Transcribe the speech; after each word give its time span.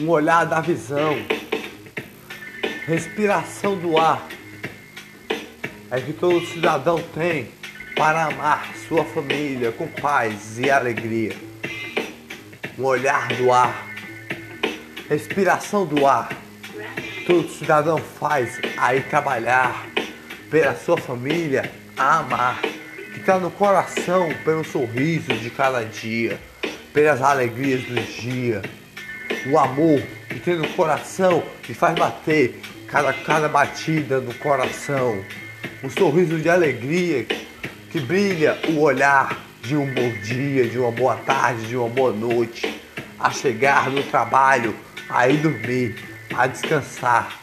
um 0.00 0.08
olhar 0.08 0.44
da 0.44 0.60
visão, 0.60 1.16
respiração 2.84 3.76
do 3.76 3.96
ar, 3.96 4.26
é 5.90 6.00
que 6.00 6.12
todo 6.12 6.44
cidadão 6.46 7.00
tem 7.14 7.48
para 7.96 8.24
amar 8.24 8.74
sua 8.88 9.04
família 9.04 9.70
com 9.70 9.86
paz 9.86 10.58
e 10.58 10.68
alegria. 10.68 11.36
Um 12.76 12.82
olhar 12.82 13.28
do 13.34 13.52
ar, 13.52 13.86
respiração 15.08 15.86
do 15.86 16.04
ar, 16.04 16.28
todo 17.24 17.48
cidadão 17.48 17.98
faz 17.98 18.60
aí 18.76 19.00
trabalhar 19.02 19.86
pela 20.50 20.74
sua 20.74 20.96
família 20.96 21.70
a 21.96 22.18
amar, 22.18 22.60
que 23.12 23.20
está 23.20 23.38
no 23.38 23.50
coração 23.52 24.28
pelo 24.44 24.64
sorriso 24.64 25.32
de 25.34 25.50
cada 25.50 25.84
dia, 25.84 26.40
pelas 26.92 27.22
alegrias 27.22 27.84
do 27.84 27.94
dia 27.94 28.60
o 29.46 29.58
amor 29.58 30.00
que 30.28 30.40
tem 30.40 30.56
no 30.56 30.68
coração 30.70 31.42
que 31.62 31.74
faz 31.74 31.94
bater 31.98 32.60
cada, 32.88 33.12
cada 33.12 33.48
batida 33.48 34.20
no 34.20 34.32
coração, 34.34 35.22
o 35.82 35.90
sorriso 35.90 36.38
de 36.38 36.48
alegria 36.48 37.24
que 37.90 38.00
brilha 38.00 38.58
o 38.68 38.80
olhar 38.80 39.38
de 39.62 39.76
um 39.76 39.86
bom 39.92 40.10
dia, 40.22 40.66
de 40.66 40.78
uma 40.78 40.90
boa 40.90 41.16
tarde, 41.16 41.66
de 41.66 41.76
uma 41.76 41.88
boa 41.88 42.12
noite, 42.12 42.80
a 43.18 43.30
chegar 43.30 43.90
no 43.90 44.02
trabalho, 44.02 44.74
a 45.08 45.28
ir 45.28 45.38
dormir, 45.38 45.96
a 46.36 46.46
descansar, 46.46 47.38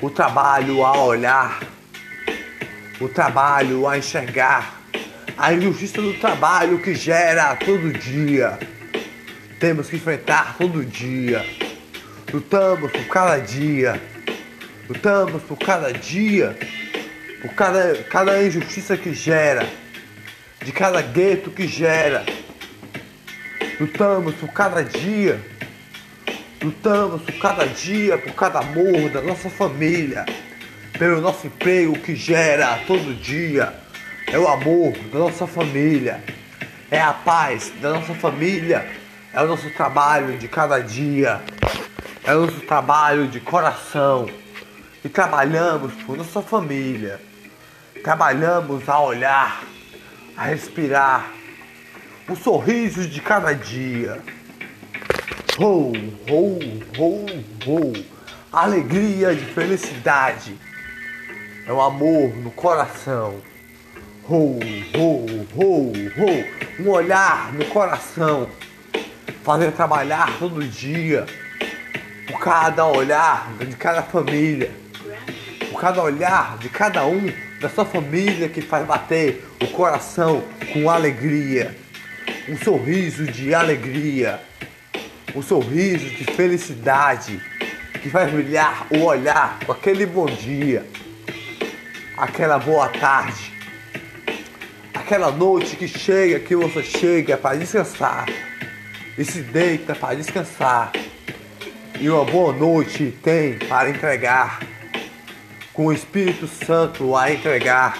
o 0.00 0.08
trabalho 0.08 0.84
a 0.84 1.02
olhar, 1.02 1.60
o 3.00 3.08
trabalho 3.08 3.86
a 3.86 3.98
enxergar, 3.98 4.80
a 5.36 5.52
injustiça 5.52 6.00
do 6.00 6.14
trabalho 6.14 6.78
que 6.78 6.94
gera 6.94 7.54
todo 7.56 7.92
dia 7.92 8.58
temos 9.58 9.88
que 9.88 9.96
enfrentar 9.96 10.56
todo 10.56 10.84
dia. 10.84 11.44
Lutamos 12.32 12.92
por 12.92 13.04
cada 13.06 13.38
dia. 13.38 14.00
Lutamos 14.88 15.42
por 15.42 15.58
cada 15.58 15.92
dia. 15.92 16.56
Por 17.42 17.52
cada, 17.54 17.94
cada 18.04 18.42
injustiça 18.42 18.96
que 18.96 19.12
gera. 19.12 19.68
De 20.64 20.72
cada 20.72 21.02
gueto 21.02 21.50
que 21.50 21.66
gera. 21.66 22.24
Lutamos 23.80 24.34
por 24.36 24.52
cada 24.52 24.82
dia. 24.84 25.40
Lutamos 26.62 27.22
por 27.22 27.38
cada 27.38 27.66
dia, 27.66 28.18
por 28.18 28.34
cada 28.34 28.60
amor 28.60 29.10
da 29.10 29.22
nossa 29.22 29.50
família. 29.50 30.24
Pelo 30.98 31.20
nosso 31.20 31.46
emprego 31.46 31.98
que 31.98 32.14
gera 32.14 32.78
todo 32.86 33.14
dia. 33.14 33.74
É 34.26 34.38
o 34.38 34.46
amor 34.46 34.92
da 35.12 35.18
nossa 35.18 35.46
família. 35.46 36.22
É 36.90 37.00
a 37.00 37.12
paz 37.12 37.72
da 37.80 37.90
nossa 37.90 38.14
família 38.14 38.86
é 39.32 39.42
o 39.42 39.46
nosso 39.46 39.70
trabalho 39.70 40.38
de 40.38 40.48
cada 40.48 40.80
dia, 40.80 41.40
é 42.24 42.34
o 42.34 42.46
nosso 42.46 42.60
trabalho 42.60 43.28
de 43.28 43.40
coração. 43.40 44.28
E 45.04 45.08
trabalhamos 45.08 45.92
por 46.02 46.16
nossa 46.16 46.42
família, 46.42 47.20
trabalhamos 48.02 48.88
a 48.88 49.00
olhar, 49.00 49.62
a 50.36 50.44
respirar, 50.44 51.30
o 52.28 52.34
sorriso 52.34 53.06
de 53.06 53.20
cada 53.20 53.52
dia. 53.52 54.20
Ho, 55.58 55.92
ho, 56.28 56.58
ho, 56.98 57.26
ho. 57.66 58.04
Alegria 58.52 59.34
de 59.34 59.44
felicidade. 59.46 60.58
É 61.66 61.72
o 61.72 61.80
amor 61.80 62.34
no 62.36 62.50
coração. 62.50 63.40
Ho, 64.28 64.58
ho, 64.94 65.26
ho, 65.54 65.92
ho. 66.16 66.82
Um 66.82 66.90
olhar 66.90 67.52
no 67.52 67.64
coração 67.66 68.48
fazer 69.42 69.72
trabalhar 69.72 70.38
todo 70.38 70.62
dia, 70.64 71.26
por 72.26 72.38
cada 72.40 72.86
olhar 72.86 73.50
de 73.58 73.76
cada 73.76 74.02
família, 74.02 74.70
por 75.70 75.80
cada 75.80 76.02
olhar 76.02 76.58
de 76.58 76.68
cada 76.68 77.06
um 77.06 77.32
da 77.60 77.68
sua 77.68 77.84
família 77.84 78.48
que 78.48 78.60
faz 78.60 78.86
bater 78.86 79.44
o 79.62 79.66
coração 79.68 80.44
com 80.72 80.90
alegria, 80.90 81.74
um 82.48 82.56
sorriso 82.56 83.24
de 83.26 83.54
alegria, 83.54 84.40
um 85.34 85.42
sorriso 85.42 86.04
de 86.10 86.24
felicidade 86.24 87.40
que 88.02 88.10
faz 88.10 88.30
brilhar 88.30 88.86
o 88.90 89.02
olhar 89.04 89.58
com 89.64 89.72
aquele 89.72 90.06
bom 90.06 90.26
dia, 90.26 90.86
aquela 92.16 92.58
boa 92.58 92.88
tarde, 92.88 93.52
aquela 94.94 95.30
noite 95.30 95.76
que 95.76 95.88
chega, 95.88 96.38
que 96.38 96.54
você 96.54 96.82
chega 96.82 97.36
para 97.36 97.56
descansar 97.56 98.26
e 99.18 99.24
se 99.24 99.42
deita 99.42 99.96
para 99.96 100.14
descansar. 100.14 100.92
E 102.00 102.08
uma 102.08 102.24
boa 102.24 102.52
noite 102.52 103.12
tem 103.20 103.58
para 103.58 103.90
entregar, 103.90 104.60
com 105.72 105.86
o 105.86 105.92
Espírito 105.92 106.46
Santo 106.46 107.16
a 107.16 107.32
entregar, 107.32 107.98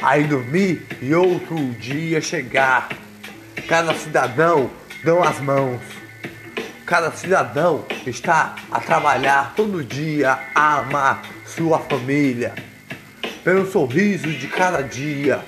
aí 0.00 0.22
dormir 0.24 0.86
e 1.02 1.12
outro 1.12 1.56
dia 1.72 2.20
chegar. 2.20 2.88
Cada 3.68 3.92
cidadão 3.94 4.70
dão 5.02 5.22
as 5.22 5.40
mãos, 5.40 5.80
cada 6.86 7.10
cidadão 7.10 7.84
está 8.06 8.54
a 8.70 8.78
trabalhar 8.78 9.54
todo 9.56 9.82
dia 9.82 10.38
a 10.54 10.78
amar 10.78 11.22
sua 11.44 11.80
família, 11.80 12.54
pelo 13.42 13.70
sorriso 13.70 14.28
de 14.28 14.46
cada 14.46 14.82
dia, 14.82 15.44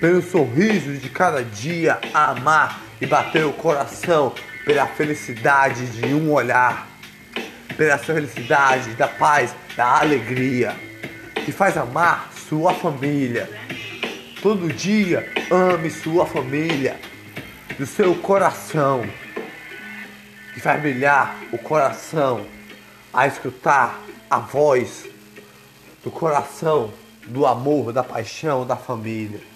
pelo 0.00 0.22
sorriso 0.22 0.94
de 0.94 1.10
cada 1.10 1.44
dia 1.44 2.00
amar 2.14 2.80
e 3.00 3.06
bater 3.06 3.44
o 3.44 3.52
coração 3.52 4.34
pela 4.64 4.86
felicidade 4.86 5.86
de 5.86 6.06
um 6.14 6.32
olhar, 6.32 6.88
pela 7.76 7.98
felicidade 7.98 8.94
da 8.94 9.06
paz, 9.06 9.54
da 9.76 10.00
alegria, 10.00 10.74
que 11.44 11.52
faz 11.52 11.76
amar 11.76 12.30
sua 12.48 12.72
família. 12.72 13.48
Todo 14.42 14.72
dia 14.72 15.30
ame 15.50 15.90
sua 15.90 16.24
família 16.24 16.98
do 17.78 17.84
seu 17.84 18.14
coração, 18.14 19.04
que 20.54 20.60
faz 20.60 20.80
brilhar 20.80 21.36
o 21.52 21.58
coração 21.58 22.46
a 23.12 23.26
escutar 23.26 24.00
a 24.30 24.38
voz 24.38 25.06
do 26.02 26.10
coração, 26.10 26.90
do 27.26 27.46
amor, 27.46 27.92
da 27.92 28.02
paixão 28.02 28.66
da 28.66 28.76
família. 28.76 29.49